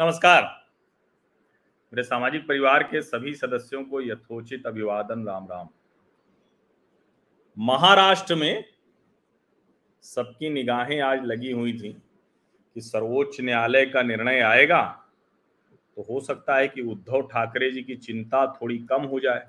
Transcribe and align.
नमस्कार। 0.00 0.42
मेरे 1.92 2.02
सामाजिक 2.02 2.46
परिवार 2.48 2.82
के 2.82 3.00
सभी 3.02 3.34
सदस्यों 3.34 3.84
को 3.84 4.00
यथोचित 4.00 4.66
अभिवादन, 4.66 5.26
राम 5.26 5.46
राम। 5.50 5.68
महाराष्ट्र 7.58 8.34
में 8.34 8.64
सबकी 10.02 10.50
निगाहें 10.50 11.00
आज 11.00 11.24
लगी 11.24 11.50
हुई 11.50 11.72
थी 11.72 11.92
कि 12.76 12.80
सर्वोच्च 12.80 13.40
न्यायालय 13.40 13.86
का 13.86 14.02
निर्णय 14.02 14.40
आएगा 14.40 14.82
तो 15.96 16.02
हो 16.02 16.20
सकता 16.20 16.56
है 16.56 16.68
कि 16.68 16.82
उद्धव 16.82 17.22
ठाकरे 17.22 17.70
जी 17.70 17.82
की 17.82 17.96
चिंता 17.96 18.46
थोड़ी 18.62 18.78
कम 18.78 19.02
हो 19.02 19.20
जाए। 19.20 19.46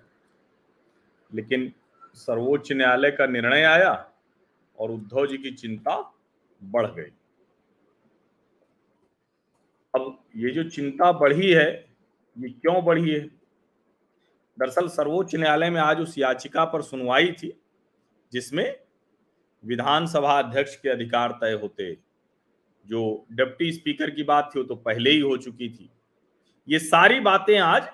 लेकिन 1.34 1.74
सर्वोच्च 2.14 2.72
न्यायालय 2.72 3.12
का 3.12 3.26
निर्णय 3.26 3.64
आया 3.64 4.12
और 4.80 4.92
उद्धव 4.92 5.28
जी 5.28 5.38
की 5.38 5.52
चिंता 5.52 6.14
बढ़ 6.64 6.88
गई। 6.88 7.12
अब 9.96 10.24
ये 10.36 10.50
जो 10.52 10.64
चिंता 10.64 11.12
बढ़ी 11.12 11.52
है, 11.52 11.96
ये 12.40 12.50
क्यों 12.50 12.86
बढ़ी 12.86 13.12
है? 13.12 13.20
दरअसल 14.60 14.88
सर्वोच्च 14.88 15.36
न्यायालय 15.36 15.70
में 15.70 15.82
आज 15.82 16.00
उस 16.00 16.18
याचिका 16.18 16.66
पर 16.66 16.82
सुनवाई 16.82 17.32
थी, 17.32 17.62
जिसमें 18.32 18.80
विधानसभा 19.66 20.40
अध्यक्ष 20.40 20.76
के 20.76 20.90
अधिकार 20.90 21.32
तय 21.42 21.54
होते। 21.54 21.98
जो 22.88 23.26
डिप्टी 23.32 23.72
स्पीकर 23.72 24.10
की 24.10 24.24
बात 24.24 24.52
थी, 24.56 24.60
वो 24.60 24.66
तो 24.66 24.76
पहले 24.76 25.10
ही 25.10 25.20
हो 25.20 25.38
चुकी 25.38 25.70
थी। 25.70 25.90
ये 26.70 26.80
सारी 26.80 27.20
बातें 27.20 27.60
आज 27.60 27.90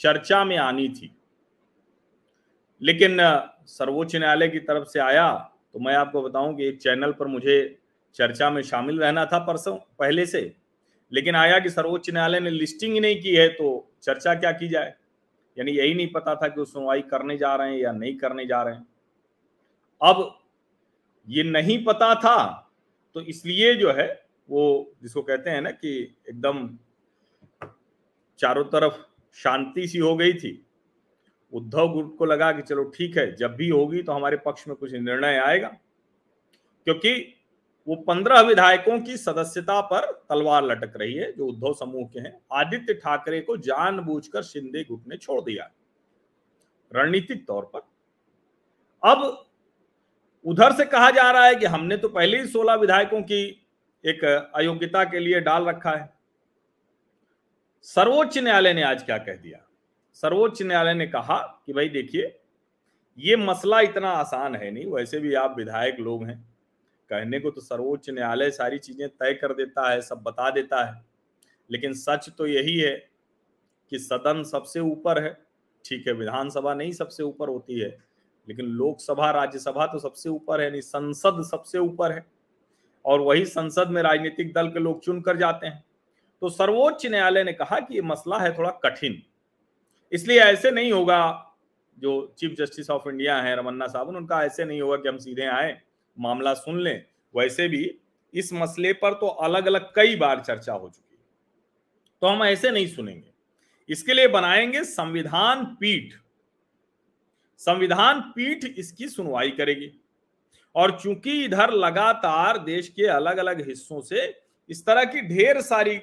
चर्चा 0.00 0.44
में 0.44 0.56
आनी 0.56 0.88
थी। 0.88 1.16
लेकिन, 2.82 3.18
सर्वोच्च 3.66 4.16
न्यायालय 4.16 4.48
की 4.48 4.58
तरफ़ 4.58 4.84
से 4.84 5.00
आया 5.00 5.48
तो 5.72 5.78
मैं 5.78 5.94
आपको 5.94 6.22
बताऊँ 6.22 6.56
कि 6.56 6.66
एक 6.66 6.82
चैनल 6.82 7.12
पर 7.12 7.26
मुझे 7.26 7.78
चर्चा 8.14 8.50
में 8.50 8.62
शामिल 8.62 9.00
रहना 9.00 9.26
था 9.26 9.38
परसों, 9.38 9.76
पहले 9.76 10.26
से। 10.26 10.61
लेकिन 11.12 11.36
आया 11.36 11.58
कि 11.58 11.70
सर्वोच्च 11.70 12.10
न्यायालय 12.10 12.40
ने 12.40 12.50
लिस्टिंग 12.50 12.94
ही 12.94 13.00
नहीं 13.00 13.20
की 13.22 13.34
है 13.36 13.48
तो 13.48 13.68
चर्चा 14.02 14.34
क्या 14.34 14.52
की 14.52 14.68
जाए? 14.68 14.94
यानी 15.56 15.72
यही 15.72 15.94
नहीं 15.94 16.08
पता 16.12 16.34
था 16.34 16.48
कि 16.48 16.60
वो 16.60 16.64
सुनवाई 16.64 17.02
करने 17.02 17.36
जा 17.38 17.54
रहे 17.56 17.70
हैं 17.70 17.78
या 17.78 17.92
नहीं 17.92 18.16
करने 18.18 18.46
जा 18.46 18.62
रहे 18.62 18.74
हैं। 18.74 18.86
अब 20.00 20.38
ये 21.28 21.42
नहीं 21.42 21.84
पता 21.84 22.14
था 22.14 22.68
तो 23.16 23.20
इसलिए 23.22 23.74
जो 23.74 23.92
है 23.92 24.08
वो 24.48 24.92
जिसको 25.02 25.22
कहते 25.22 25.50
हैं 25.50 25.60
ना 25.60 25.70
कि 25.70 25.98
एकदम 26.28 26.68
चारों 28.38 28.64
तरफ़ 28.64 28.94
शांति 29.36 29.86
सी 29.88 29.98
हो 29.98 30.14
गई 30.16 30.32
थी। 30.32 30.58
उद्धव 31.52 31.88
गुट 31.88 32.16
को 32.18 32.24
लगा 32.24 32.50
कि 32.52 32.62
चलो 32.62 32.84
ठीक 32.86 33.16
है, 33.16 33.34
जब 33.36 33.54
भी 33.54 33.68
होगी 33.68 34.02
तो 34.02 34.12
हमारे 34.12 34.36
पक्ष 34.36 34.66
में 34.68 34.76
कुछ 34.76 34.92
निर्णय 34.92 35.38
आएगा, 35.38 35.68
क्योंकि 36.86 37.12
वो 37.86 37.94
पंद्रह 37.98 38.40
विधायकों 38.40 38.98
की 39.00 39.16
सदस्यता 39.16 39.80
पर 39.82 40.10
तलवार 40.30 40.64
लटक 40.64 40.92
रही 40.96 41.14
है, 41.14 41.30
जो 41.32 41.46
उद्धव 41.46 41.72
समूह 41.74 42.08
के 42.08 42.20
हैं। 42.20 42.38
आदित्य 42.52 42.94
ठाकरे 42.94 43.40
को 43.40 43.56
जानबूझकर 43.56 44.42
शिंदे 44.42 44.84
गुट 44.84 45.08
ने 45.08 45.16
छोड़ 45.16 45.40
दिया 45.40 45.70
रणनीतिक 46.92 47.46
तौर 47.46 47.70
पर। 47.74 47.80
अब 49.02 49.46
उधर 50.44 50.72
से 50.72 50.84
कहा 50.84 51.10
जा 51.10 51.30
रहा 51.30 51.44
है 51.44 51.54
कि 51.54 51.66
हमने 51.66 51.96
तो 51.96 52.08
पहले 52.08 52.40
ही 52.40 52.46
सोलह 52.46 52.74
विधायकों 52.74 53.20
की 53.22 53.42
एक 54.04 54.24
अयोग्यता 54.54 55.04
के 55.04 55.18
लिए 55.18 55.40
डाल 55.40 55.64
रखा 55.64 55.90
है। 55.90 56.12
सर्वोच्च 57.86 58.38
न्यायालय 58.38 58.72
ने 58.74 58.82
आज 58.82 59.02
क्या 59.02 59.18
कह 59.18 59.36
दिया? 59.36 59.58
सर्वोच्च 60.12 60.62
न्यायालय 60.62 60.94
ने 60.94 61.06
कहा 61.06 61.38
कि 61.66 61.72
भाई 61.72 61.88
देखिए, 61.88 62.38
ये 63.18 63.36
मसला 63.36 63.80
इतना 63.80 64.10
आसान 64.10 64.56
है 64.56 64.70
नहीं, 64.70 64.86
वैसे 64.86 65.20
भी 65.20 65.34
आप 65.34 65.54
विधायक 65.58 66.00
लोग 66.00 66.24
हैं 66.24 66.51
कहने 67.10 67.40
को 67.40 67.50
तो 67.50 67.60
सर्वोच्च 67.60 68.10
न्यायालय 68.10 68.50
सारी 68.50 68.78
चीज़ें 68.78 69.08
तय 69.08 69.34
कर 69.34 69.54
देता 69.54 69.90
है, 69.90 70.00
सब 70.00 70.22
बता 70.22 70.50
देता 70.50 70.84
है। 70.84 71.04
लेकिन 71.70 71.92
सच 71.92 72.30
तो 72.38 72.46
यही 72.46 72.78
है 72.78 73.08
कि 73.90 73.98
सदन 73.98 74.42
सबसे 74.42 74.80
ऊपर 74.80 75.22
है। 75.22 75.38
ठीक 75.84 76.06
है, 76.06 76.12
विधानसभा 76.12 76.74
नहीं 76.74 76.92
सबसे 76.92 77.22
ऊपर 77.22 77.48
होती 77.48 77.80
है, 77.80 77.98
लेकिन 78.48 78.66
लोकसभा, 78.66 79.30
राज्यसभा 79.30 79.86
तो 79.86 79.98
सबसे 79.98 80.28
ऊपर 80.28 80.60
है, 80.60 80.70
नहीं, 80.70 80.80
संसद 80.80 81.42
सबसे 81.42 81.78
ऊपर 81.78 82.12
है। 82.12 82.26
और 83.04 83.20
वही 83.20 83.44
संसद 83.44 83.88
में 83.88 84.02
राजनीतिक 84.02 84.52
दल 84.52 84.68
के 84.68 84.78
लोग 84.78 85.04
चुन 85.04 85.20
कर 85.20 85.36
जाते 85.36 85.66
हैं। 85.66 85.84
तो 86.40 86.48
सर्वोच्च 86.48 87.06
न्यायालय 87.06 87.44
ने 87.44 87.52
कहा 87.52 87.78
कि 87.80 87.94
ये 87.94 88.02
मसला 88.02 88.38
है 88.38 88.58
थोड़ा 88.58 88.70
कठिन। 88.70 89.22
इसलिए 90.12 90.40
ऐसे 90.40 90.70
नहीं 90.70 90.92
होगा, 90.92 91.48
जो 91.98 92.34
चीफ 92.38 92.54
जस्टिस 92.58 92.90
ऑफ़ 92.90 93.08
इंडिया 93.08 93.36
है, 93.36 93.56
रमन्ना 93.56 93.86
साहब, 93.86 94.08
उनका 94.08 94.44
ऐसे 94.44 94.64
नहीं 94.64 94.80
होगा 94.80 94.96
कि 94.96 95.08
हम 95.08 95.18
सीधे 95.18 95.46
आए। 95.46 95.80
मामला 96.18 96.54
सुन 96.54 96.80
लें। 96.80 97.04
वैसे 97.34 97.68
भी 97.68 97.98
इस 98.34 98.52
मसले 98.52 98.92
पर 98.92 99.14
तो 99.14 99.26
अलग 99.26 99.66
अलग 99.66 99.92
कई 99.96 100.16
बार 100.16 100.40
चर्चा 100.40 100.72
हो 100.72 100.88
चुकी 100.88 101.16
है। 101.16 101.22
तो 102.22 102.26
हम 102.26 102.44
ऐसे 102.44 102.70
नहीं 102.70 102.86
सुनेंगे। 102.86 103.30
इसके 103.88 104.14
लिए 104.14 104.28
बनाएँगे 104.28 104.84
संविधान 104.84 105.64
पीठ। 105.64 106.14
संविधान 107.60 108.20
पीठ 108.36 108.64
इसकी 108.64 109.08
सुनवाई 109.08 109.50
करेगी। 109.50 109.90
और 110.74 110.98
चूँकि 111.00 111.44
इधर 111.44 111.70
लगातार 111.70 112.58
देश 112.58 112.88
के 112.88 113.06
अलग 113.06 113.36
अलग 113.36 113.66
हिस्सों 113.68 114.00
से 114.00 114.26
इस 114.70 114.84
तरह 114.86 115.04
की 115.04 115.20
ढेर 115.20 115.60
सारी 115.60 115.96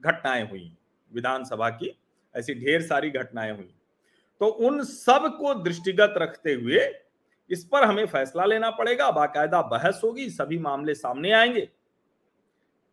घटनाएँ 0.00 0.48
हुई, 0.48 0.72
विधानसभा 1.12 1.68
की, 1.70 1.96
ऐसी 2.34 2.54
ढेर 2.54 2.82
सारी 2.82 3.10
घटनाएँ 3.10 3.52
हुई 3.52 3.72
तो 4.40 4.46
उन 4.46 4.82
सबको 4.84 5.54
दृष्टिगत 5.54 6.14
रखते 6.16 6.52
हुए 6.52 6.78
इस 7.50 7.64
पर 7.64 7.84
हमें 7.84 8.06
फैसला 8.06 8.44
लेना 8.44 8.70
पड़ेगा, 8.70 9.10
बाकायदा 9.10 9.62
बहस 9.62 10.00
होगी, 10.04 10.28
सभी 10.30 10.58
मामले 10.58 10.94
सामने 10.94 11.32
आएँगे। 11.32 11.68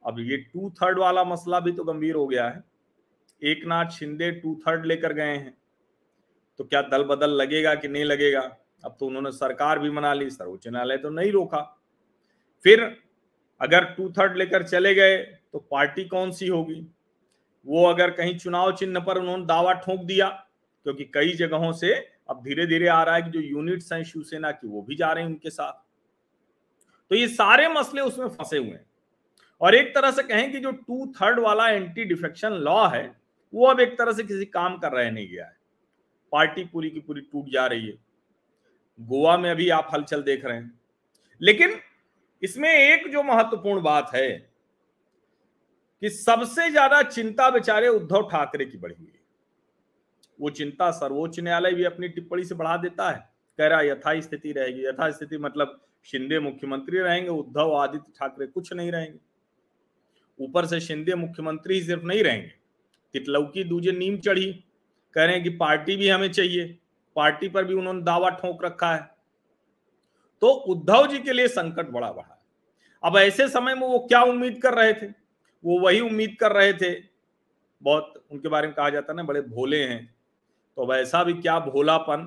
अब 0.05 0.19
ये 0.19 0.37
टू 0.37 0.69
थर्ड 0.69 0.99
वाला 0.99 1.23
मसला 1.23 1.59
भी 1.59 1.71
तो 1.71 1.83
गंभीर 1.83 2.15
हो 2.15 2.27
गया 2.27 2.47
है। 2.49 2.63
एक 3.41 3.65
नाथ 3.65 3.89
शिंदे 3.89 4.31
टू 4.31 4.55
थर्ड 4.67 4.85
लेकर 4.85 5.13
गए 5.13 5.37
हैं। 5.37 5.57
तो 6.59 6.63
क्या 6.63 6.81
दल 6.81 7.03
बदल 7.03 7.29
लगेगा 7.29 7.75
कि 7.75 7.87
नहीं 7.87 8.03
लगेगा? 8.03 8.41
अब 8.85 8.95
तो 8.99 9.05
उन्होंने 9.05 9.31
सरकार 9.31 9.79
भी 9.79 9.89
मना 9.89 10.13
ली, 10.13 10.29
सर्वोच्च 10.29 10.67
न्यायालय 10.67 10.97
तो 10.97 11.09
नहीं 11.09 11.31
रोका। 11.31 11.59
फिर 12.63 12.83
अगर 13.61 13.83
टू 13.83 14.09
थर्ड 14.09 14.37
लेकर 14.37 14.63
चले 14.63 14.93
गए 14.95 15.17
तो 15.53 15.59
पार्टी 15.71 16.05
कौन 16.05 16.31
सी 16.31 16.47
होगी? 16.47 16.87
वो 17.65 17.85
अगर 17.85 18.11
कहीं 18.11 18.37
चुनाव 18.37 18.75
चिन्ह 18.75 18.99
पर 18.99 19.17
उन्होंने 19.17 19.45
दावा 19.45 19.73
ठोक 19.73 19.99
दिया, 19.99 20.27
क्योंकि 20.85 21.03
कई 21.03 21.33
जगहों 21.33 21.71
से 21.71 21.93
अब 22.29 22.41
धीरे 22.43 22.65
धीरे 22.65 22.87
आ 22.87 23.01
रहा 23.03 23.15
है 23.15 23.21
कि 23.21 23.29
जो 23.29 23.39
यूनिट्स 23.39 23.91
हैं 23.93 24.03
शिवसेना 24.03 24.51
की, 24.51 24.67
वो 24.67 24.81
भी 24.81 24.95
जा 24.95 25.11
रहे 25.11 25.23
हैं 25.23 25.31
उनके 25.31 25.49
साथ। 25.49 25.81
तो 27.11 27.15
ये 27.15 27.27
सारे 27.27 27.67
मसले 27.67 28.01
उसमें 28.01 28.27
फंसे 28.27 28.57
हुए 28.57 28.69
हैं। 28.69 28.85
और 29.61 29.75
एक 29.75 29.93
तरह 29.95 30.11
से 30.11 30.23
कहें 30.23 30.51
कि 30.51 30.59
जो 30.59 30.71
टू 30.71 31.05
थर्ड 31.17 31.39
वाला 31.39 31.67
एंटी 31.69 32.03
डिफेक्शन 32.05 32.53
लॉ 32.53 32.87
है, 32.87 33.15
वो 33.53 33.67
अब 33.67 33.79
एक 33.79 33.97
तरह 33.97 34.13
से 34.13 34.23
किसी 34.23 34.45
काम 34.45 34.77
कर 34.77 34.91
रहे 34.91 35.11
नहीं 35.11 35.27
गया 35.27 35.45
है। 35.45 35.57
पार्टी 36.31 36.63
पूरी 36.63 36.89
की 36.89 36.99
पूरी 36.99 37.21
टूट 37.21 37.49
जा 37.49 37.65
रही 37.67 37.87
है। 37.87 37.97
गोवा 38.99 39.37
में 39.37 39.49
अभी 39.51 39.69
आप 39.69 39.89
हलचल 39.93 40.21
देख 40.21 40.45
रहे 40.45 40.57
हैं। 40.57 40.79
लेकिन 41.41 41.79
इसमें 42.41 42.69
एक 42.69 43.07
जो 43.11 43.23
महत्वपूर्ण 43.23 43.81
बात 43.81 44.11
है 44.15 44.29
कि 46.01 46.09
सबसे 46.09 46.69
ज़्यादा 46.69 47.01
चिंता 47.01 47.49
बेचारे 47.49 47.87
उद्धव 47.87 48.27
ठाकरे 48.29 48.65
की 48.65 48.77
बढ़ी 48.77 48.95
हुई 48.99 49.11
वो 50.41 50.49
चिंता 50.49 50.91
सर्वोच्च 50.91 51.39
न्यायालय 51.39 51.71
भी 51.71 51.83
अपनी 51.83 52.07
टिप्पणी 52.07 52.43
से 52.43 52.55
बढ़ा 52.55 52.77
देता 52.77 53.11
है। 53.11 53.29
कह 53.57 53.67
रहा 53.67 53.81
यथा 53.81 54.21
स्थिति 54.21 54.51
रहेगी 54.51 54.85
यथा 54.85 55.11
स्थिति 55.11 55.37
मतलब 55.37 55.85
शिंदे 56.05 56.39
मुख्यमंत्री 56.39 56.99
रहेंगे, 56.99 57.29
उद्धव, 57.29 57.73
आदित्य 57.73 58.11
ठाकरे 58.19 58.47
कुछ 58.47 58.73
नहीं 58.73 58.91
रहेंगे। 58.91 59.19
ऊपर 60.39 60.65
से 60.65 60.79
शिंदे 60.79 61.15
मुख्यमंत्री 61.15 61.75
ही 61.75 61.81
सिर्फ़ 61.81 62.03
नहीं 62.03 62.23
रहेंगे। 62.23 62.51
तितलौकी 63.13 63.63
दूजे 63.63 63.91
नीम 63.91 64.17
चढ़ी। 64.17 64.63
कह 65.13 65.25
रहे 65.25 65.35
हैं 65.35 65.43
कि 65.43 65.49
पार्टी 65.49 65.95
भी 65.95 66.09
हमें 66.09 66.31
चाहिए। 66.31 66.77
पार्टी 67.15 67.49
पर 67.49 67.65
भी 67.65 67.73
उन्होंने 67.73 68.01
दावा 68.01 68.29
ठोक 68.29 68.65
रखा 68.65 68.95
है। 68.95 69.15
तो 70.41 70.47
उद्धव 70.47 71.07
जी 71.07 71.19
के 71.19 71.33
लिए 71.33 71.47
संकट 71.47 71.89
बड़ा 71.89 72.11
बढ़ा। 72.11 72.29
है 72.31 72.43
अब 73.03 73.17
ऐसे 73.17 73.49
समय 73.49 73.75
में 73.75 73.87
वो 73.87 73.99
क्या 73.99 74.21
उम्मीद 74.21 74.61
कर 74.61 74.73
रहे 74.73 74.93
थे? 74.93 75.05
वो 75.65 75.79
वही 75.79 75.99
उम्मीद 75.99 76.37
कर 76.39 76.51
रहे 76.51 76.73
थे। 76.73 77.03
बहुत 77.83 78.25
उनके 78.31 78.47
बारे 78.47 78.67
में 78.67 78.75
कहा 78.75 78.89
जाता 78.89 79.13
है 79.13 79.17
ना, 79.17 79.23
बड़े 79.23 79.41
भोले 79.41 79.83
हैं। 79.83 80.12
तो 80.77 80.85
वैसा 80.85 81.23
भी 81.23 81.33
क्या 81.33 81.59
भोलापन 81.59 82.25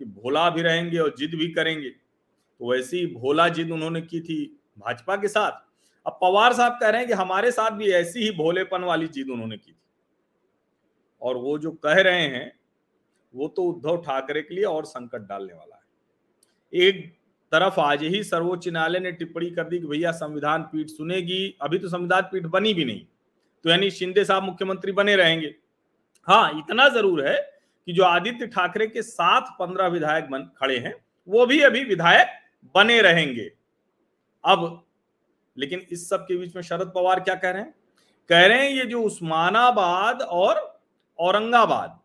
कि 0.00 0.04
भोला 0.04 0.48
भी 0.50 0.62
रहेंगे 0.62 0.98
और 0.98 1.14
जिद 1.18 1.34
भी 1.34 1.48
करेंगे? 1.48 1.88
तो 1.88 2.70
वैसी 2.70 3.06
भोला 3.06 3.48
जिद 3.48 3.70
उन्होंने 3.70 4.00
की 4.00 4.20
थी 4.20 4.44
भाजपा 4.78 5.16
के 5.16 5.28
साथ। 5.28 5.68
अब 6.06 6.18
पवार 6.22 6.52
साहब 6.52 6.78
कह 6.80 6.88
रहे 6.88 7.00
हैं 7.00 7.08
कि 7.08 7.14
हमारे 7.14 7.50
साथ 7.50 7.70
भी 7.70 7.90
ऐसी 7.92 8.22
ही 8.22 8.30
भोलेपन 8.30 8.84
वाली 8.84 9.06
जिद 9.08 9.30
उन्होंने 9.30 9.56
की 9.56 9.72
थी। 9.72 9.76
और 11.22 11.36
वो 11.36 11.58
जो 11.58 11.70
कह 11.70 12.00
रहे 12.00 12.20
हैं, 12.20 12.52
वो 13.34 13.48
तो 13.48 13.62
उद्धव 13.62 13.96
ठाकरे 13.96 14.42
के 14.42 14.54
लिए 14.54 14.64
और 14.64 14.84
संकट 14.84 15.20
डालने 15.20 15.52
वाला 15.52 15.76
है। 15.76 16.80
एक 16.80 17.06
तरफ़ 17.52 17.80
आज 17.80 18.02
ही 18.02 18.22
सर्वोच्च 18.24 18.68
न्यायालय 18.68 19.00
ने 19.00 19.12
टिप्पणी 19.12 19.50
कर 19.50 19.64
दी 19.64 19.78
कि 19.78 19.86
भैया 19.86 20.12
संविधान 20.12 20.62
पीठ 20.62 20.88
सुनेगी, 20.88 21.56
अभी 21.62 21.78
तो 21.78 21.88
संविधान 21.88 22.22
पीठ 22.22 22.46
बनी 22.46 22.74
भी 22.74 22.84
नहीं। 22.84 23.04
तो 23.64 23.70
यानी 23.70 23.90
शिंदे 23.90 24.24
साहब 24.24 24.42
मुख्यमंत्री 24.42 24.92
बने 24.92 25.16
रहेंगे। 25.16 25.54
हाँ 26.28 26.58
इतना 26.58 26.88
ज़रूर 26.88 27.26
है 27.26 27.36
कि 27.90 27.94
जो 27.94 28.04
आदित्य 28.04 28.46
ठाकरे 28.46 28.86
के 28.86 29.02
साथ 29.02 29.46
पंद्रह 29.58 29.86
विधायक 29.86 30.28
बन 30.30 30.42
खड़े 30.58 30.76
हैं, 30.78 30.94
वो 31.28 31.46
भी 31.46 31.60
अभी 31.60 31.82
विधायक 31.84 32.28
बने 32.74 33.00
रहेंगे। 33.02 33.50
अब, 34.44 34.84
लेकिन 35.56 35.80
इस 35.90 36.08
सब 36.10 36.24
के 36.24 36.36
बीच 36.36 36.54
में 36.56 36.62
शरद 36.62 36.92
पवार 36.94 37.20
क्या 37.20 37.34
कह 37.34 37.50
रहे 37.50 37.62
हैं? 37.62 37.74
कह 38.30 38.46
रहे 38.46 38.58
हैं 38.58 38.70
ये 38.70 38.84
जो 38.86 39.02
उस्मानाबाद 39.02 40.22
और 40.22 40.60
औरंगाबाद, 41.18 41.98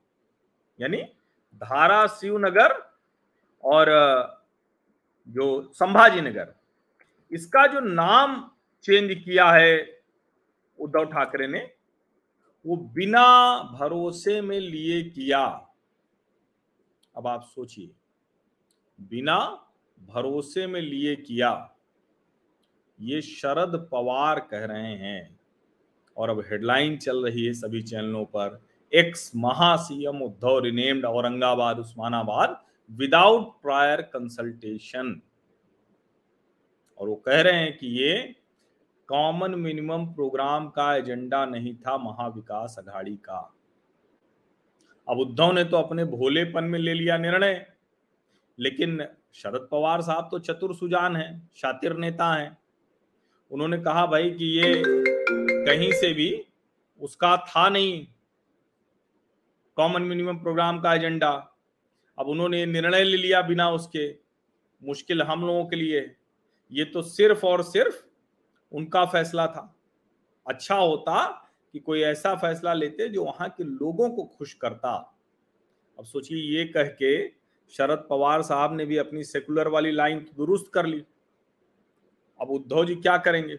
यानी 0.80 1.02
धारा 1.62 2.08
शिवनगर 2.08 2.74
और 3.64 3.92
जो 5.28 5.62
संभाजी 5.74 6.22
नगर, 6.22 6.56
इसका 7.31 7.68
जो 7.68 7.80
नाम 7.80 8.52
चेंज 8.84 9.14
किया 9.16 9.52
है 9.52 10.02
उद्धव 10.80 11.06
ठाकरे 11.06 11.48
ने, 11.48 11.72
वो 12.66 12.76
बिना 12.76 13.28
भरोसे 13.74 14.42
में 14.42 14.60
लिए 14.60 15.02
किया। 15.04 15.65
अब 17.16 17.28
आप 17.28 17.44
सोचिए। 17.44 17.92
बिना 19.00 19.68
भरोसे 20.00 20.68
में 20.68 20.82
लिए 20.82 21.16
किया, 21.16 21.76
ये 23.00 23.22
शरद 23.22 23.90
पवार 23.92 24.40
कह 24.40 24.66
रहे 24.66 24.96
हैं। 24.96 25.40
और 26.18 26.30
अब 26.30 26.40
हेडलाइन 26.40 26.98
चल 26.98 27.26
रही 27.26 27.46
है 27.46 27.54
सभी 27.54 27.82
चैनलों 27.82 28.26
पर। 28.26 28.62
Ex 28.94 29.32
महासीएम 29.36 30.22
Uddhav 30.22 30.60
renamed 30.60 31.06
Aurangabad, 31.06 31.80
Osmanabad 31.80 32.64
without 32.92 33.62
prior 33.62 34.02
consultation 34.02 35.22
और 37.00 37.10
वो 37.10 37.16
कह 37.16 37.42
रहे 37.42 37.54
हैं 37.54 37.78
कि 37.78 37.88
ये 37.88 38.36
कॉमन 39.08 39.56
मिनिमम 39.56 40.06
प्रोग्राम 40.06 40.70
का 40.70 40.96
एजेंडा 40.96 41.46
नहीं 41.46 41.76
था 41.76 41.98
महाविकास 41.98 42.76
अघाड़ी 42.80 43.16
का। 43.16 43.55
अब 45.10 45.19
उद्धव 45.19 45.52
ने 45.52 45.63
तो 45.63 45.78
अपने 45.78 46.06
भोलेपन 46.06 46.63
में 46.63 46.80
ले 46.80 46.94
लिया 46.94 47.18
निर्णय। 47.18 47.66
लेकिन 48.60 49.07
शरद 49.34 49.68
पवार 49.72 50.02
साहब 50.02 50.28
तो 50.31 50.40
चतुर 50.40 50.75
सुजान 50.75 51.16
हैं, 51.16 51.50
शातिर 51.56 51.94
नेता 51.94 52.34
हैं। 52.34 52.57
उन्होंने 53.52 53.78
कहा 53.78 54.06
भाई 54.06 54.31
कि 54.31 54.46
ये 54.46 54.84
कहीं 55.66 55.92
से 55.92 56.13
भी 56.13 56.46
उसका 57.02 57.38
था 57.38 57.69
नहीं। 57.69 58.07
कॉमन 59.75 60.02
मिनिमम 60.02 60.38
प्रोग्राम 60.38 60.80
का 60.80 60.94
एजेंडा 60.94 61.52
अब 62.19 62.28
उन्होंने 62.28 62.66
निर्णय 62.66 63.04
ले 63.04 63.18
लिया 63.18 63.42
बिना 63.42 63.69
उसके, 63.72 64.16
मुश्किल 64.84 65.22
हम 65.22 65.48
लोगों 65.48 65.66
के 65.66 65.75
लिए। 65.75 66.16
ये 66.72 66.86
तो 66.86 67.02
सिर्फ़ 67.02 67.46
और 67.46 67.63
सिर्फ़ 67.63 68.06
उनका 68.72 69.06
फैसला 69.06 69.48
था। 69.48 69.75
अच्छा 70.48 70.75
होता 70.75 71.44
कि 71.75 71.80
कोई 71.80 72.01
ऐसा 72.01 72.33
फैसला 72.36 72.74
लेते 72.74 73.07
जो 73.10 73.24
वहाँ 73.24 73.48
के 73.50 73.63
लोगों 73.63 74.10
को 74.10 74.24
खुश 74.27 74.54
करता। 74.54 74.92
अब 76.00 76.06
सोचिए 76.06 76.38
ये 76.57 76.63
कह 76.66 76.83
के 76.83 77.27
शरद 77.74 78.06
पवार 78.10 78.42
साहब 78.42 78.75
ने 78.75 78.86
भी 78.86 78.98
अपनी 78.98 79.24
सेकुलर 79.24 79.68
वाली 79.68 79.92
लाइन 79.92 80.19
दुरुस्त 80.38 80.72
कर 80.74 80.86
ली। 80.86 81.04
अब 82.39 82.50
उद्धव 82.50 82.86
जी 82.86 82.95
क्या 82.95 83.18
करेंगे? 83.18 83.54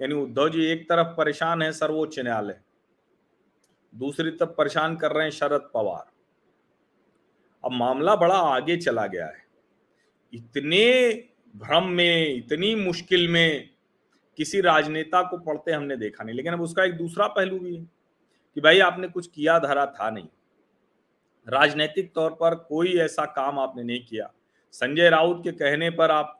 यानी 0.00 0.14
उद्धव 0.14 0.48
जी 0.48 0.66
एक 0.66 0.88
तरफ़ 0.88 1.16
परेशान 1.16 1.62
है 1.62 1.70
सर्वोच्च 1.72 2.18
न्यायालय, 2.18 2.60
दूसरी 3.92 4.30
तरफ़ 4.30 4.50
परेशान 4.50 4.96
कर 4.96 5.12
रहे 5.12 5.24
हैं 5.24 5.30
शरद 5.30 5.70
पवार। 5.74 6.06
अब 7.64 7.72
मामला 7.72 8.16
बड़ा 8.16 8.38
आगे 8.50 8.76
चला 8.76 9.06
गया 9.06 9.26
है। 9.26 9.46
इतने 10.32 11.10
भ्रम 11.56 11.88
में, 11.88 12.34
इतनी 12.34 12.74
मुश्किल 12.74 13.28
में 13.28 13.70
किसी 14.38 14.60
राजनेता 14.60 15.22
को 15.22 15.38
पढ़ते 15.38 15.72
हमने 15.72 15.96
देखा 15.96 16.24
नहीं, 16.24 16.36
लेकिन 16.36 16.52
अब 16.52 16.60
उसका 16.60 16.84
एक 16.84 16.96
दूसरा 16.96 17.26
पहलू 17.26 17.58
भी 17.58 17.74
है 17.76 17.82
कि 18.56 18.60
भाई 18.60 18.78
आपने 18.80 19.08
कुछ 19.08 19.26
किया, 19.26 19.58
धरा 19.58 19.86
था 19.86 20.10
नहीं। 20.10 20.28
राजनीतिक 21.46 22.12
तौर 22.14 22.30
पर 22.30 22.54
कोई 22.68 22.96
ऐसा 22.98 23.24
काम 23.26 23.58
आपने 23.58 23.82
नहीं 23.82 24.04
किया। 24.06 24.30
संजय 24.72 25.08
राउत 25.10 25.40
के 25.44 25.52
कहने 25.52 25.90
पर 25.90 26.10
आप 26.10 26.34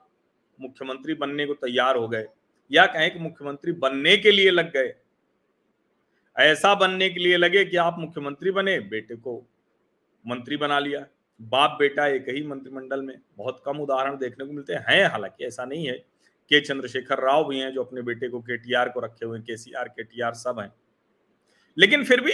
मुख्यमंत्री 0.59 1.15
बनने 1.15 1.47
को 1.47 1.55
तैयार 1.55 1.97
हो 1.97 2.09
गए, 2.09 2.27
या 2.71 2.87
कहें 2.87 3.11
कि 3.11 3.19
मुख्यमंत्री 3.19 3.73
बनने 3.73 4.17
के 4.17 4.31
लिए 4.31 4.51
लग 4.51 4.73
गए। 4.73 4.95
ऐसा 6.37 6.75
बनने 6.75 7.09
के 7.11 7.21
लिए 7.21 7.37
लगे 7.37 7.65
कि 7.65 7.77
आप 7.77 7.97
मुख्यमंत्री 7.99 8.51
बने, 8.51 8.79
बेटे 8.81 9.17
को 9.17 9.43
मंत्री 10.25 10.57
बना 10.57 10.79
लिया। 10.79 11.07
बाप 11.41 11.77
बेटा 11.79 12.07
एक 12.07 12.29
ही 12.29 12.47
मंत्रिमंडल 12.47 13.03
में 13.03 13.15
बहुत 13.37 13.63
कम 13.67 13.79
उदाहरण 13.79 14.17
देखने 14.17 14.45
को 14.45 14.53
मिलते 14.53 14.75
हैं 14.75 15.05
हालाँकि 15.05 15.45
ऐसा 15.45 15.65
नहीं 15.65 15.87
है। 15.87 16.05
के 16.51 16.61
चंद्रशेखर 16.61 17.21
राव 17.21 17.49
भी 17.49 17.59
हैं, 17.59 17.73
जो 17.73 17.83
अपने 17.85 18.03
बेटे 18.03 18.29
को 18.29 18.41
केटीआर 18.41 18.89
को 18.89 19.01
रखे 19.01 19.27
हुए 19.27 19.41
K 19.41 19.57
C 19.57 19.73
R 19.73 19.89
K 19.89 20.03
T 20.03 20.21
R 20.21 20.35
सब 20.35 20.59
हैं। 20.61 20.73
लेकिन 21.77 22.05
फिर 22.05 22.21
भी 22.21 22.33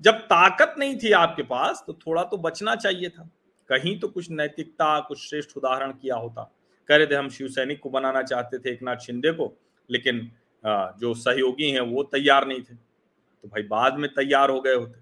जब 0.00 0.18
ताकत 0.24 0.74
नहीं 0.78 0.96
थी 0.98 1.12
आपके 1.12 1.42
पास 1.42 1.82
तो 1.86 1.92
थोड़ा 1.96 2.22
तो 2.22 2.36
बचना 2.38 2.74
चाहिए 2.76 3.08
था। 3.08 3.28
कहीं 3.70 3.98
तो 4.00 4.08
कुछ 4.08 4.30
नैतिकता, 4.30 4.98
कुछ 5.00 5.18
श्रेष्ठ 5.20 5.56
उदाहरण 5.56 5.92
किया 5.92 6.16
होता। 6.16 6.42
कह 6.88 6.96
रहे 6.96 7.06
थे, 7.06 7.14
हम 7.14 7.28
शिव 7.28 7.48
सैनिक 7.48 7.80
को 7.80 7.90
बनाना 7.90 8.22
चाहते 8.22 8.58
थे 8.58 8.72
एक 8.72 8.82
नाथ 8.82 8.96
शिंदे 8.96 9.32
को, 9.32 9.54
लेकिन 9.90 10.30
जो 10.64 11.12
सहयोगी 11.14 11.70
हैं, 11.70 11.80
वो 11.80 12.02
तैयार 12.02 12.46
नहीं 12.46 12.62
थे। 12.62 12.74
तो 12.74 13.48
भाई 13.48 13.62
बाद 13.64 13.98
में 13.98 14.08
तैयार 14.10 14.50
हो 14.50 14.60
गए 14.60 14.74
होते। 14.74 15.00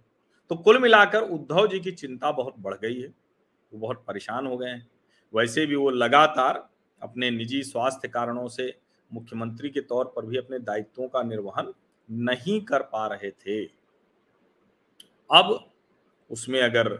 तो 0.50 0.56
कुल 0.56 0.78
मिलाकर 0.78 1.23
उद्धव 1.23 1.67
जी 1.69 1.81
की 1.81 1.90
चिंता 1.93 2.32
बहुत 2.32 2.55
बढ़ 2.58 2.75
गई 2.75 3.00
है। 3.00 3.08
वो 3.08 3.78
बहुत 3.78 4.05
परेशान 4.06 4.46
हो 4.46 4.56
गए 4.56 4.69
हैं। 4.69 4.87
वैसे 5.34 5.67
भी 5.67 5.75
वो 5.75 5.90
लगातार 5.90 6.69
अपने 7.02 7.31
निजी 7.31 7.62
स्वास्थ्य 7.62 8.08
कारणों 8.08 8.46
से 8.48 8.72
मुख्यमंत्री 9.10 9.70
के 9.70 9.81
तौर 9.82 10.12
पर 10.16 10.26
भी 10.26 10.37
अपने 10.37 10.58
दायित्वों 10.60 11.08
का 11.08 11.22
निर्वहन 11.22 11.72
नहीं 12.08 12.60
कर 12.64 12.82
पा 12.84 13.06
रहे 13.06 13.31
थे। 13.31 13.64
अब 15.31 15.58
उसमें 16.31 16.60
अगर 16.62 16.98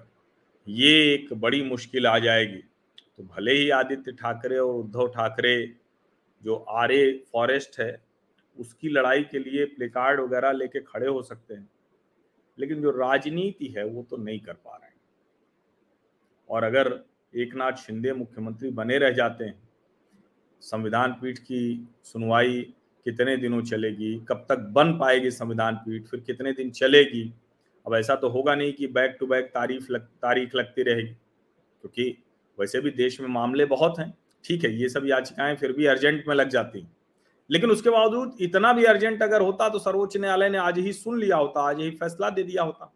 ये 0.67 0.93
एक 1.15 1.33
बड़ी 1.35 1.63
मुश्किल 1.63 2.07
आ 2.07 2.19
जाएगी 2.19 2.63
तो 3.19 3.23
भले 3.25 3.53
ही 3.53 3.69
आदित्य 3.73 4.13
ठाकरे 4.13 4.59
और 4.59 4.75
उद्धव 4.75 5.09
ठाकरे 5.09 5.57
जो 6.45 6.55
आरे 6.55 7.25
फॉरेस्ट 7.33 7.79
है, 7.81 8.03
उसकी 8.57 8.89
लड़ाई 8.89 9.23
के 9.25 9.39
लिए 9.39 9.65
प्लेकार्ड 9.67 10.21
वगैरह 10.21 10.53
लेके 10.53 10.81
खड़े 10.83 11.07
हो 11.07 11.23
सकते 11.23 11.55
हैं, 11.55 11.69
लेकिन 12.59 12.83
जो 12.83 12.91
राजनीति 12.93 13.67
है, 13.69 13.85
वो 13.85 14.03
तो 14.03 14.17
नहीं 14.17 14.41
कर 14.41 14.53
पा 14.55 14.77
रहे 14.77 14.95
और 16.49 16.65
अगर 16.65 16.99
एक 17.35 17.55
नाथ 17.55 17.73
शिंदे 17.77 18.13
मुख्यमंत्री 18.15 18.71
बने 18.73 18.99
रह 18.99 19.11
जाते 19.13 19.45
हैं 19.45 19.66
संविधान 20.63 21.13
पीठ 21.13 21.39
की 21.39 21.89
सुनवाई 22.05 22.61
कितने 23.07 23.37
दिनों 23.37 23.63
चलेगी? 23.63 24.15
कब 24.29 24.47
तक 24.49 24.59
बन 24.73 24.93
पाएगी 24.99 25.31
संविधान 25.31 25.77
पीठ? 25.77 26.07
फिर 26.07 26.21
कितने 26.21 26.53
दिन 26.53 26.71
चलेगी? 26.73 27.33
अब 27.87 27.95
ऐसा 27.95 28.15
तो 28.15 28.29
होगा 28.29 28.55
नहीं 28.55 28.73
कि 28.73 28.87
बैक 28.89 29.17
टू 29.21 29.27
बैक 29.27 29.47
तारीफ़ 29.47 29.93
लग, 29.93 30.01
तारीख 30.01 30.55
लगती 30.55 30.83
रहेगी, 30.83 31.13
क्योंकि 31.85 32.17
वैसे 32.59 32.81
भी 32.81 32.91
देश 32.93 33.21
में 33.21 33.29
मामले 33.29 33.65
बहुत 33.67 33.99
हैं। 33.99 34.13
ठीक 34.45 34.65
है, 34.65 34.73
ये 34.73 34.89
सब 34.89 35.07
याचिकाएँ 35.07 35.57
फिर 35.57 35.73
भी 35.73 35.87
अर्जेंट 35.87 36.25
में 36.29 36.35
लग 36.35 36.49
जाती 36.49 36.81
हैं। 36.81 36.91
लेकिन 37.51 37.71
उसके 37.71 37.91
बावजूद 37.91 38.37
इतना 38.41 38.73
भी 38.73 38.85
अर्जेंट 38.85 39.23
अगर 39.23 39.41
होता 39.43 39.69
तो 39.69 39.79
सर्वोच्च 39.79 40.17
न्यायालय 40.17 40.49
ने 40.49 40.59
आज 40.59 40.79
ही 40.79 40.93
सुन 40.95 41.19
लिया 41.19 41.37
होता, 41.37 41.61
आज 41.61 41.81
ही 41.81 41.91
फैसला 41.93 42.31
दे 42.31 42.43
दिया 42.43 42.63
होता, 42.63 42.93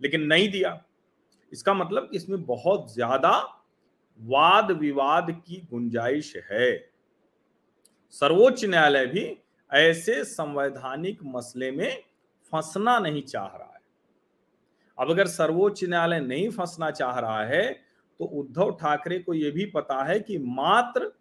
लेकिन 0.00 0.22
नहीं 0.22 0.48
दिया। 0.50 0.80
इसका 1.52 1.74
मतलब 1.74 2.10
इसमें 2.14 2.42
बहुत 2.44 2.92
ज़्यादा 2.94 3.32
वाद 4.20 4.70
विवाद 4.70 5.30
की 5.46 5.60
गुंजाइश 5.70 6.34
है। 6.50 6.92
सर्वोच्च 8.14 8.64
न्यायालय 8.64 9.06
भी 9.06 9.24
ऐसे 9.70 10.24
संवैधानिक 10.24 11.18
मसले 11.24 11.70
में 11.70 12.02
फंसना 12.52 12.98
नहीं 12.98 13.22
चाह 13.22 13.46
रहा 13.46 13.72
है। 13.74 13.80
अब 14.98 15.10
अगर 15.10 15.26
सर्वोच्च 15.26 15.84
न्यायालय 15.84 16.20
नहीं 16.20 16.48
फंसना 16.50 16.90
चाह 16.90 17.18
रहा 17.18 17.44
है 17.44 17.70
तो 18.20 18.24
उद्धव 18.24 18.70
ठाकरे 18.70 19.18
को 19.18 19.34
यह 19.34 19.50
भी 19.50 19.64
पता 19.64 20.02
है 20.04 20.18
कि 20.20 20.38
मात्र 20.38 21.12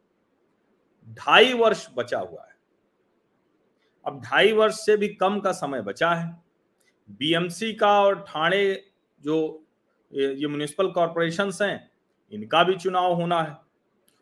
ढाई 1.07 1.53
वर्ष 1.53 1.87
बचा 1.97 2.19
हुआ 2.19 2.41
है। 2.41 2.57
अब 4.05 4.21
ढाई 4.21 4.51
वर्ष 4.53 4.75
से 4.75 4.97
भी 4.97 5.07
कम 5.07 5.39
का 5.39 5.51
समय 5.51 5.81
बचा 5.81 6.13
है। 6.13 6.41
बीएमसी 7.09 7.73
का 7.73 7.91
और 8.01 8.19
ठाणे 8.27 8.83
जो 9.21 9.65
ये 10.13 10.47
म्यूनिसिपल 10.47 10.91
कॉरपोरेशन 10.91 11.51
हैं 11.61 11.88
इनका 12.31 12.63
भी 12.63 12.75
चुनाव 12.75 13.13
होना 13.13 13.41
है। 13.41 13.57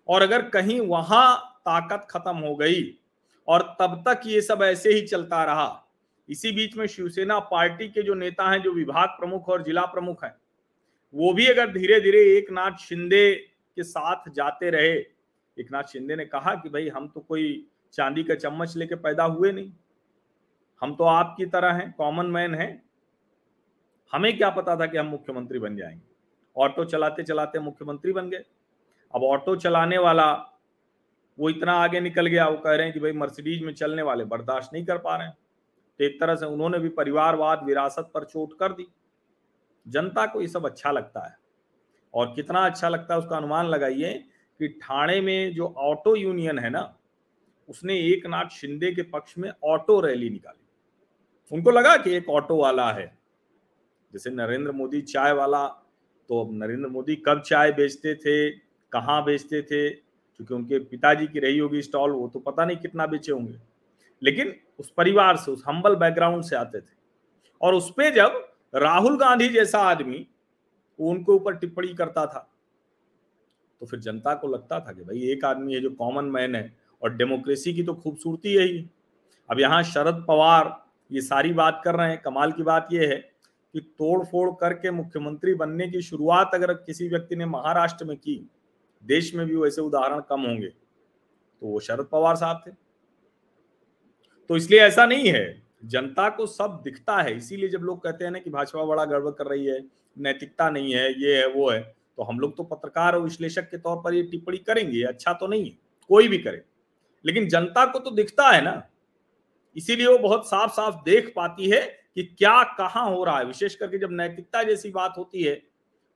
और 0.07 0.21
अगर 0.21 0.49
कहीं 0.49 0.79
वहाँ 0.81 1.59
ताकत 1.59 2.07
खत्म 2.09 2.37
हो 2.37 2.55
गई 2.55 2.83
और 3.47 3.75
तब 3.79 4.03
तक 4.07 4.21
ये 4.25 4.41
सब 4.41 4.59
ऐसे 4.63 4.93
ही 4.93 5.01
चलता 5.01 5.43
रहा, 5.43 5.83
इसी 6.29 6.51
बीच 6.51 6.77
में 6.77 6.85
शिवसेना 6.87 7.39
पार्टी 7.39 7.87
के 7.89 8.03
जो 8.03 8.13
नेता 8.13 8.49
हैं, 8.51 8.61
जो 8.61 8.71
विभाग 8.71 9.09
प्रमुख 9.09 9.49
और 9.49 9.63
जिला 9.63 9.85
प्रमुख 9.85 10.23
हैं, 10.23 10.35
वो 11.13 11.33
भी 11.33 11.47
अगर 11.47 11.71
धीरे 11.71 11.99
धीरे 11.99 12.21
एक 12.37 12.51
नाथ 12.51 12.71
शिंदे 12.71 13.35
के 13.75 13.83
साथ 13.83 14.29
जाते 14.29 14.69
रहे 14.69 14.93
एक 15.59 15.71
नाथ 15.71 15.83
शिंदे 15.83 16.15
ने 16.15 16.25
कहा 16.25 16.55
कि 16.55 16.69
भाई 16.69 16.89
हम 16.89 17.07
तो 17.07 17.19
कोई 17.19 17.67
चांदी 17.93 18.23
का 18.23 18.35
चम्मच 18.35 18.75
लेके 18.77 18.95
पैदा 18.95 19.23
हुए 19.23 19.51
नहीं। 19.51 19.71
हम 20.81 20.95
तो 20.95 21.03
आपकी 21.03 21.45
तरह 21.45 21.73
हैं 21.73 21.93
कॉमन 21.97 22.25
मैन 22.25 22.55
हैं। 22.55 22.89
हमें 24.11 24.37
क्या 24.37 24.49
पता 24.49 24.75
था 24.75 24.85
कि 24.85 24.97
हम 24.97 25.05
मुख्यमंत्री 25.05 25.59
बन 25.59 25.77
जाएँगे। 25.77 26.16
ऑटो 26.57 26.85
चलाते 26.85 27.23
चलाते 27.23 27.59
मुख्यमंत्री 27.59 28.13
बन 28.13 28.29
गए। 28.29 28.43
अब 29.15 29.23
ऑटो 29.23 29.55
चलाने 29.55 29.97
वाला 29.97 30.33
वो 31.39 31.49
इतना 31.49 31.73
आगे 31.73 31.99
निकल 31.99 32.27
गया, 32.27 32.47
वो 32.47 32.57
कह 32.57 32.71
रहे 32.71 32.83
हैं 32.83 32.93
कि 32.93 32.99
भाई 32.99 33.11
मर्सिडीज 33.11 33.63
में 33.63 33.73
चलने 33.73 34.01
वाले 34.01 34.23
बर्दाश्त 34.25 34.69
नहीं 34.73 34.85
कर 34.85 34.97
पा 34.97 35.15
रहे 35.15 35.27
हैं। 35.27 35.37
तो 35.99 36.03
एक 36.03 36.19
तरह 36.19 36.35
से 36.35 36.45
उन्होंने 36.45 36.79
भी 36.79 36.89
परिवारवाद, 36.89 37.63
विरासत 37.63 38.11
पर 38.13 38.23
चोट 38.23 38.59
कर 38.59 38.73
दी। 38.73 38.87
जनता 39.87 40.25
को 40.25 40.41
ये 40.41 40.47
सब 40.47 40.65
अच्छा 40.65 40.91
लगता 40.91 41.27
है। 41.27 41.37
और 42.13 42.33
कितना 42.35 42.65
अच्छा 42.65 42.89
लगता 42.89 43.13
है 43.13 43.19
उसका 43.19 43.37
अनुमान 43.37 43.65
लगाइए 43.65 44.13
कि 44.59 44.67
ठाणे 44.67 45.21
में 45.21 45.53
जो 45.53 45.73
ऑटो 45.77 46.15
यूनियन 46.15 46.59
है 46.59 46.69
ना, 46.69 46.97
उसने 47.69 47.99
एक 47.99 48.25
नाथ 48.25 48.45
शिंदे 48.45 48.91
के 48.91 49.01
पक्ष 49.01 49.37
में 49.37 49.51
ऑटो 49.63 49.99
रैली 49.99 50.29
निकाली। 50.29 50.67
उनको 51.55 51.71
लगा 51.71 51.97
कि 51.97 52.11
एक 52.11 52.29
ऑटो 52.29 52.57
वाला 52.57 52.91
है। 52.91 53.17
जैसे 54.13 54.29
नरेंद्र 54.29 54.71
मोदी 54.71 55.01
चाय 55.01 55.31
वाला 55.31 55.86
तो 56.29 56.39
अब 56.41 56.49
नरेंद्र 56.53 56.89
मोदी 56.89 57.15
कब 57.25 57.41
चाय 57.41 57.71
बेचते 57.71 58.13
थे, 58.15 58.49
कहाँ 58.91 59.23
बेचते 59.25 59.61
थे, 59.61 59.89
क्योंकि 59.89 60.53
उनके 60.53 60.79
पिताजी 60.81 61.27
की 61.27 61.39
रही 61.39 61.57
होगी 61.57 61.81
स्टॉल, 61.81 62.11
वो 62.11 62.27
तो 62.27 62.39
पता 62.39 62.65
नहीं 62.65 62.77
कितना 62.77 63.05
बेचे 63.07 63.31
होंगे। 63.31 63.57
लेकिन 64.21 64.53
उस 64.79 64.91
परिवार 64.97 65.37
से, 65.37 65.51
उस 65.51 65.63
हम्बल 65.67 65.95
बैकग्राउंड 65.95 66.43
से 66.43 66.55
आते 66.55 66.79
थे। 66.79 66.95
और 67.61 67.73
उस 67.73 67.89
पर 67.91 68.13
जब 68.15 68.43
राहुल 68.73 69.17
गांधी 69.17 69.47
जैसा 69.49 69.79
आदमी 69.81 70.25
उनके 70.99 71.31
ऊपर 71.31 71.55
टिप्पणी 71.55 71.93
करता 71.93 72.25
था 72.25 72.39
तो 73.81 73.85
फिर 73.85 73.99
जनता 73.99 74.33
को 74.33 74.47
लगता 74.47 74.79
था 74.79 74.91
कि 74.91 75.03
भाई 75.03 75.19
एक 75.31 75.43
आदमी 75.45 75.73
है 75.73 75.79
जो 75.81 75.89
कॉमन 75.89 76.25
मैन 76.25 76.55
है 76.55 76.75
और 77.01 77.15
डेमोक्रेसी 77.15 77.73
की 77.73 77.83
तो 77.83 77.93
खूबसूरती 77.93 78.55
यही 78.55 78.77
है। 78.77 78.89
अब 79.49 79.59
यहाँ 79.59 79.81
शरद 79.83 80.23
पवार 80.27 80.71
ये 81.11 81.21
सारी 81.21 81.53
बात 81.53 81.81
कर 81.85 81.95
रहे 81.95 82.09
हैं, 82.09 82.21
कमाल 82.21 82.51
की 82.51 82.63
बात 82.63 82.87
यह 82.93 83.09
है 83.09 83.17
कि 83.77 83.81
तोड़ 83.81 84.25
फोड़ 84.25 84.49
करके 84.51 84.91
मुख्यमंत्री 84.91 85.53
बनने 85.53 85.87
की 85.87 86.01
शुरुआत 86.01 86.51
अगर 86.53 86.73
किसी 86.73 87.07
व्यक्ति 87.09 87.35
ने 87.35 87.45
महाराष्ट्र 87.45 88.05
में 88.05 88.17
की, 88.17 88.49
देश 89.03 89.35
में 89.35 89.45
भी 89.47 89.55
वैसे 89.55 89.81
उदाहरण 89.81 90.19
कम 90.19 90.41
होंगे। 90.41 90.67
तो 90.67 91.67
वो 91.67 91.79
शरद 91.79 92.05
पवार 92.05 92.35
साहब 92.35 92.63
थे। 92.67 92.71
तो 94.49 94.57
इसलिए 94.57 94.79
ऐसा 94.79 95.05
नहीं 95.05 95.27
है। 95.27 95.63
जनता 95.85 96.29
को 96.29 96.45
सब 96.45 96.81
दिखता 96.83 97.17
है। 97.17 97.35
इसीलिए 97.35 97.69
जब 97.69 97.79
लोग 97.79 98.03
कहते 98.03 98.25
हैं 98.25 98.31
ना 98.31 98.39
कि 98.39 98.49
भाजपा 98.49 98.85
बड़ा 98.85 99.05
गड़बड़ 99.05 99.31
कर 99.31 99.45
रही 99.45 99.65
है, 99.65 99.79
नैतिकता 100.17 100.69
नहीं 100.69 100.93
है, 100.93 101.21
ये 101.21 101.37
है, 101.37 101.47
वो 101.47 101.69
है 101.69 101.81
तो 102.17 102.23
हम 102.23 102.39
लोग 102.39 102.57
तो 102.57 102.63
पत्रकार 102.63 103.15
और 103.15 103.21
विश्लेषक 103.21 103.69
के 103.69 103.77
तौर 103.77 103.97
पर 103.97 104.13
ये 104.13 104.23
टिप्पणी 104.23 104.57
करेंगे। 104.57 105.03
अच्छा 105.03 105.33
तो 105.33 105.47
नहीं 105.47 105.65
है, 105.65 105.77
कोई 106.09 106.27
भी 106.27 106.37
करे। 106.37 106.61
लेकिन 107.25 107.47
जनता 107.47 107.85
को 107.85 107.99
तो 107.99 108.11
दिखता 108.11 108.49
है 108.49 108.61
ना। 108.61 108.81
इसीलिए 109.75 110.07
वो 110.07 110.17
बहुत 110.17 110.47
साफ़ 110.47 110.71
साफ़ 110.71 110.95
देख 111.05 111.31
पाती 111.35 111.69
है 111.69 111.81
कि 112.15 112.23
क्या, 112.23 112.63
कहाँ 112.63 113.09
हो 113.09 113.23
रहा 113.23 113.37
है। 113.39 113.45
विशेष 113.45 113.75
करके 113.75 113.97
जब 113.97 114.11
नैतिकता 114.11 114.63
जैसी 114.63 114.89
बात 114.91 115.13
होती 115.17 115.43
है 115.43 115.55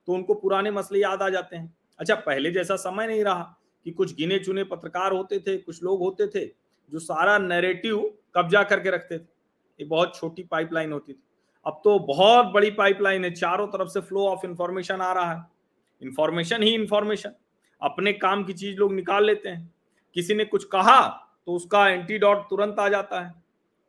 तो 0.07 0.13
उनको 0.13 0.33
पुराने 0.33 0.71
मसले 0.71 0.99
याद 0.99 1.21
आ 1.21 1.29
जाते 1.29 1.55
हैं। 1.55 1.73
अच्छा 1.99 2.15
पहले 2.15 2.51
जैसा 2.51 2.75
समय 2.75 3.07
नहीं 3.07 3.23
रहा 3.23 3.43
कि 3.85 3.91
कुछ 3.91 4.15
गिने 4.15 4.39
चुने 4.39 4.63
पत्रकार 4.63 5.11
होते 5.11 5.39
थे, 5.39 5.57
कुछ 5.57 5.83
लोग 5.83 5.99
होते 5.99 6.27
थे, 6.27 6.45
जो 6.91 6.99
सारा 6.99 7.37
नैरेटिव 7.37 7.99
कब्जा 8.35 8.63
करके 8.63 8.91
रखते 8.91 9.17
थे। 9.19 9.23
एक 9.79 9.89
बहुत 9.89 10.15
छोटी 10.15 10.43
पाइपलाइन 10.43 10.91
होती 10.91 11.13
थी। 11.13 11.23
अब 11.65 11.81
तो 11.83 11.97
बहुत 11.99 12.45
बड़ी 12.45 12.71
पाइपलाइन 12.71 13.25
है, 13.25 13.31
चारों 13.31 13.67
तरफ़ 13.67 13.89
से 13.89 14.01
फ्लो 14.01 14.25
ऑफ़ 14.27 14.45
इंफॉर्मेशन 14.45 15.01
आ 15.01 15.11
रहा 15.13 15.33
है। 15.33 15.43
इंफॉर्मेशन 16.01 16.63
ही 16.63 16.73
इंफॉर्मेशन। 16.75 17.31
अपने 17.81 18.13
काम 18.13 18.43
की 18.43 18.53
चीज़ 18.53 18.77
लोग 18.77 18.93
निकाल 18.93 19.25
लेते 19.25 19.49
हैं। 19.49 19.73
किसी 20.15 20.33
ने 20.33 20.45
कुछ 20.45 20.63
कहा 20.63 20.99
तो 21.51 21.55
उसका 21.55 21.87
एंटीडॉट 21.89 22.37
तुरंत 22.49 22.79
आ 22.79 22.87
जाता 22.89 23.19
है। 23.21 23.33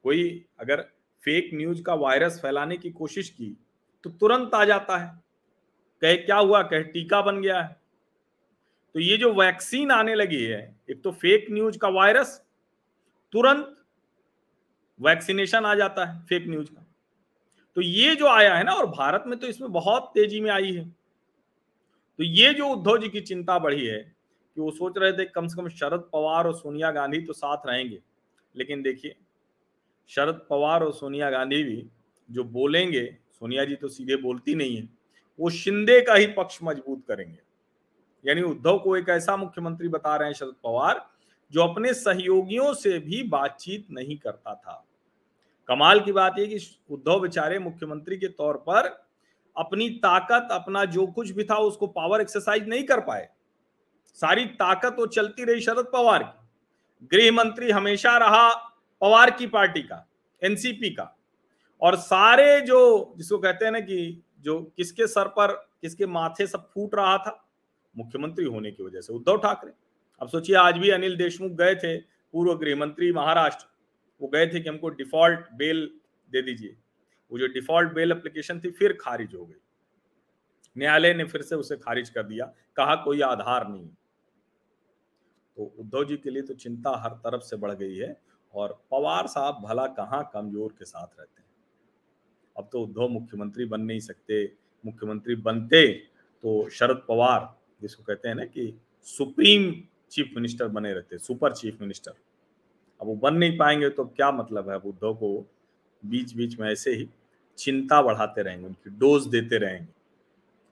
कोई 0.05 0.45
अगर 0.61 0.81
फेक 1.23 1.51
न्यूज़ 1.55 1.83
का 1.83 1.95
वायरस 1.95 2.41
फैलाने 2.43 2.77
की 2.77 2.91
कोशिश 2.91 3.29
की 3.31 3.57
तो 4.05 4.11
तुरंत 4.11 4.55
आ 4.55 4.65
जाता 4.65 4.97
है। 4.97 5.23
कहे, 6.03 6.17
क्या 6.17 6.37
हुआ? 6.37 6.63
कहे, 6.63 6.83
टीका 6.83 7.21
बन 7.23 7.41
गया 7.43 7.61
है। 7.61 7.77
तो 8.95 9.01
ये 9.01 9.17
जो 9.17 9.33
वैक्सीन 9.33 9.91
आने 9.91 10.15
लगी 10.15 10.43
है, 10.45 10.77
एक 10.91 11.03
तो 11.03 11.13
फेक 11.13 11.47
न्यूज़ 11.51 11.79
का 11.79 11.89
वायरस 11.89 12.45
तुरंत 13.33 13.77
वैक्सीनेशन 15.01 15.65
आ 15.65 15.75
जाता 15.75 16.05
है 16.05 16.21
फेक 16.23 16.49
न्यूज़ 16.49 16.71
का। 16.71 16.87
तो 17.77 17.81
ये 17.81 18.15
जो 18.17 18.29
आया 18.29 18.55
है 18.55 18.65
ना, 18.65 18.73
और 18.73 18.87
भारत 18.87 19.25
में 19.27 19.39
तो 19.39 19.47
इसमें 19.47 19.73
बहुत 19.73 20.11
तेज़ी 20.15 20.41
में 20.41 20.51
आई 20.51 20.73
है। 20.73 20.89
तो 22.19 22.25
ये 22.25 22.55
जो 22.55 22.69
उद्धव 22.69 22.99
जी 22.99 23.09
की 23.09 23.21
चिंता 23.21 23.59
बढ़ी 23.59 23.87
है 23.87 24.12
कि 24.57 24.61
वो 24.61 24.71
सोच 24.71 24.99
रहे 24.99 25.13
थे 25.13 25.25
कम 25.25 25.47
से 25.47 25.63
कम 25.63 25.69
शरद 25.69 26.09
पवार 26.13 26.47
और 26.47 26.55
सोनिया 26.55 26.91
गांधी 26.91 27.21
तो 27.21 27.33
साथ 27.33 27.67
रहेंगे। 27.67 27.99
लेकिन 28.57 28.83
देखिए, 28.83 29.15
शरद 30.09 30.47
पवार 30.51 30.83
और 30.83 30.93
सोनिया 30.93 31.31
गांधी 31.31 31.63
भी 31.65 31.87
जो 32.31 32.45
बोलेंगे, 32.45 33.05
सोनिया 33.33 33.65
जी 33.65 33.75
तो 33.75 33.89
सीधे 33.89 34.17
बोलती 34.17 34.55
नहीं 34.55 34.77
है, 34.77 34.89
वो 35.41 35.51
शिंदे 35.51 36.01
का 36.01 36.15
ही 36.15 36.27
पक्ष 36.27 36.59
मज़बूत 36.63 37.05
करेंगे। 37.09 37.39
यानी 38.25 38.43
उद्धव 38.43 38.79
को 38.79 38.97
एक 38.97 39.09
ऐसा 39.09 39.37
मुख्यमंत्री 39.37 39.89
बता 39.89 40.17
रहे 40.17 40.29
हैं 40.29 40.35
शरद 40.35 40.55
पवार, 40.65 41.07
जो 41.53 41.63
अपने 41.63 41.95
सहयोगियों 41.95 42.75
से 42.75 42.99
भी 42.99 43.23
बातचीत 43.23 43.87
नहीं 43.91 44.17
करता 44.17 44.55
था। 44.55 44.85
कमाल 45.69 46.01
की 46.01 46.13
बात 46.13 46.39
यह 46.39 46.47
कि 46.47 46.59
उद्धव 46.91 47.21
बेचारे 47.21 47.59
मुख्यमंत्री 47.59 48.17
के 48.17 48.29
तौर 48.29 48.57
पर 48.57 48.87
अपनी 49.57 49.89
ताकत, 49.91 50.49
अपना 50.53 50.85
जो 50.85 51.07
कुछ 51.07 51.31
भी 51.31 51.45
था, 51.45 51.57
उसको 51.57 51.87
पावर 51.87 52.21
एक्सरसाइज 52.21 52.69
नहीं 52.69 52.85
कर 52.85 53.01
पाए। 53.01 53.29
सारी 54.15 54.45
ताकत 54.45 54.97
वो 54.99 55.07
चलती 55.07 55.45
रही 55.45 55.61
शरद 55.61 55.87
पवार 55.93 56.23
की। 56.23 57.07
गृह 57.07 57.33
मंत्री 57.33 57.71
हमेशा 57.71 58.17
रहा 58.19 58.49
पवार 59.01 59.31
की 59.31 59.47
पार्टी 59.47 59.83
का, 59.83 60.09
एनसीपी 60.43 60.91
का। 60.91 61.19
और 61.83 61.97
सारे 61.97 62.61
जो, 62.61 63.15
जिसको 63.17 63.39
कहते 63.39 63.65
हैं 63.65 63.73
ना 63.73 63.81
कि 63.81 64.23
जो 64.41 64.61
किसके 64.77 65.07
सर 65.07 65.29
पर, 65.29 65.53
किसके 65.83 66.07
माथे 66.07 66.47
सब 66.47 66.71
फूट 66.75 66.95
रहा 66.95 67.17
था, 67.19 67.49
मुख्यमंत्री 67.97 68.45
होने 68.45 68.71
की 68.71 68.83
वजह 68.83 69.01
से 69.01 69.13
उद्धव 69.13 69.37
ठाकरे। 69.37 69.73
अब 70.21 70.29
सोचिए, 70.29 70.57
आज 70.57 70.79
भी 70.79 70.91
अनिल 70.91 71.17
देशमुख 71.17 71.53
गए 71.53 71.75
थे, 71.75 71.97
पूर्व 71.99 72.55
गृह 72.55 72.77
मंत्री 72.77 73.13
महाराष्ट्र, 73.13 73.67
वो 74.21 74.29
गए 74.29 74.47
थे 74.47 74.61
कि 74.61 74.69
हमको 74.69 74.89
डिफ़ॉल्ट 74.89 75.41
बेल 75.55 75.91
दे 76.31 76.43
दीजिए। 76.43 76.77
वो 77.33 77.39
जो 77.39 77.47
डिफ़ॉल्ट 77.47 77.93
बेल 77.93 78.13
एप्लीकेशन 78.13 78.61
थी, 78.61 78.71
फिर 78.71 78.99
खारिज 79.01 79.35
हो 79.35 79.45
गई। 79.47 79.61
न्यायालय 80.79 81.15
ने 81.15 81.25
फिर 81.25 81.43
से 81.43 81.57
उसे 81.57 81.77
खारिज 81.77 82.11
कर 82.11 82.23
दिया, 82.23 82.47
कहा 82.77 82.95
कोई 82.95 83.21
आधार 83.21 83.69
नहीं। 83.69 83.89
तो 85.59 85.73
उद्धव 85.79 86.05
जी 86.05 86.17
के 86.17 86.31
लिए 86.31 86.43
तो 86.43 86.55
चिंता 86.55 86.97
हर 86.97 87.11
तरफ़ 87.25 87.43
से 87.43 87.57
बढ़ 87.57 87.73
गई 87.73 87.97
है 87.97 88.17
और 88.55 88.73
पवार 88.91 89.27
साहब 89.27 89.63
भला 89.65 89.87
कहाँ 89.87 90.31
कमज़ोर 90.35 90.73
के 90.79 90.85
साथ 90.85 91.19
रहते 91.19 91.41
हैं? 91.41 91.49
अब 92.57 92.69
तो 92.73 92.83
उद्धव 92.83 93.09
मुख्यमंत्री 93.09 93.65
बन 93.65 93.81
नहीं 93.81 94.01
सकते, 94.01 94.45
मुख्यमंत्री 94.85 95.35
बनते 95.37 95.87
तो 96.45 96.69
शरद 96.69 97.03
पवार, 97.09 97.49
जिसको 97.83 98.03
कहते 98.03 98.29
हैं 98.29 98.35
ना 98.35 98.45
कि 98.45 98.73
सुप्रीम 99.07 99.73
चीफ 100.11 100.33
मिनिस्टर 100.35 100.69
बने 100.69 100.93
रहते, 100.95 101.19
सुपर 101.19 101.53
चीफ 101.53 101.81
मिनिस्टर। 101.81 102.15
अब 103.01 103.07
वो 103.07 103.15
बन 103.17 103.35
नहीं 103.35 103.57
पाएँगे 103.59 103.89
तो 103.91 104.05
क्या 104.07 104.31
मतलब 104.33 104.71
है 104.71 104.77
उद्धव 104.79 105.15
को 105.15 105.35
बीच 106.03 106.35
बीच 106.35 106.59
में 106.61 106.69
ऐसे 106.71 106.93
ही 106.93 107.09
चिंता 107.59 108.01
बढ़ाते 108.03 108.43
रहेंगे, 108.43 108.67
उनकी 108.67 108.91
डोज 108.91 109.27
देते 109.27 109.59
रहेंगे। 109.59 109.93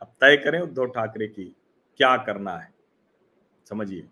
अब 0.02 0.12
तय 0.20 0.36
करें 0.36 0.60
उद्धव 0.60 0.86
ठाकरे 0.86 1.26
की 1.28 1.44
क्या 2.00 2.16
करना 2.16 2.56
है? 2.58 2.72
समझिए। 3.66 4.08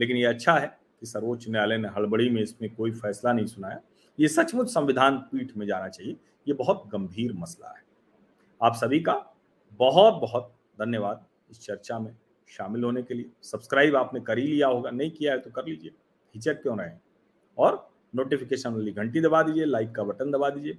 लेकिन 0.00 0.16
ये 0.16 0.24
अच्छा 0.24 0.54
है 0.54 0.66
कि 1.00 1.06
सर्वोच्च 1.06 1.48
न्यायालय 1.48 1.78
ने 1.78 1.88
हड़बड़ी 1.88 2.28
में 2.30 2.42
इसमें 2.42 2.74
कोई 2.74 2.90
फैसला 2.90 3.32
नहीं 3.32 3.46
सुनाया। 3.46 3.80
ये 4.18 4.28
सचमुच 4.28 4.68
संविधान 4.68 5.18
पीठ 5.32 5.56
में 5.56 5.66
जाना 5.66 5.88
चाहिए। 5.88 6.16
ये 6.48 6.54
बहुत 6.54 6.84
गंभीर 6.88 7.32
मसला 7.32 7.68
है। 7.68 7.82
आप 8.60 8.74
सभी 8.74 9.00
का 9.00 9.14
बहुत 9.72 10.20
बहुत 10.20 10.52
धन्यवाद 10.80 11.24
इस 11.50 11.60
चर्चा 11.60 11.98
में 11.98 12.16
शामिल 12.48 12.84
होने 12.84 13.02
के 13.02 13.14
लिए। 13.14 13.30
सब्सक्राइब 13.42 13.96
आपने 13.96 14.20
कर 14.20 14.38
ही 14.38 14.46
लिया 14.46 14.68
होगा। 14.68 14.90
नहीं 14.90 15.10
किया 15.10 15.32
है 15.32 15.38
तो 15.38 15.50
कर 15.50 15.66
लीजिए। 15.66 15.90
हिचक 16.34 16.62
क्यों 16.62 16.78
रहे 16.78 16.90
और 17.58 17.88
नोटिफिकेशन 18.14 18.72
वाली 18.72 18.92
घंटी 18.92 19.20
दबा 19.20 19.42
दीजिए 19.42 19.64
लाइक 19.64 19.94
का 19.94 20.02
बटन 20.02 20.30
दबा 20.30 20.50
दीजिए। 20.50 20.78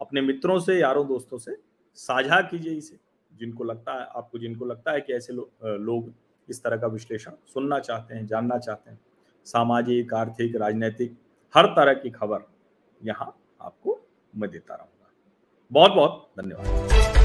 अपने 0.00 0.20
मित्रों 0.20 0.58
से 0.60 0.78
यारों 0.80 1.06
दोस्तों 1.08 1.38
से 1.38 1.56
साझा 1.94 2.40
कीजिए 2.40 2.72
इसे। 2.72 2.98
जिनको 3.32 3.64
लगता 3.64 3.92
है 3.92 4.06
आपको 4.16 4.38
जिनको 4.38 4.64
लगता 4.64 4.92
है 4.92 5.00
कि 5.00 5.12
ऐसे 5.12 5.32
लो, 5.32 5.50
लोग 5.64 6.12
इस 6.50 6.62
तरह 6.62 6.76
का 6.76 6.86
विश्लेषण 6.86 7.30
सुनना 7.54 7.78
चाहते 7.78 8.14
हैं, 8.14 8.26
जानना 8.26 8.58
चाहते 8.58 8.90
हैं। 8.90 9.00
सामाजिक, 9.44 10.14
आर्थिक, 10.14 10.56
राजनीतिक, 10.56 11.16
हर 11.54 11.66
तरह 11.66 11.94
की 11.94 12.10
खबर 12.10 12.48
यहाँ 13.04 13.34
आपको 13.60 14.00
मैं 14.36 14.50
देता 14.50 14.74
रहूँगा। 14.74 15.10
बहुत 15.72 15.92
बहुत 15.92 16.30
धन्यवाद। 16.40 17.19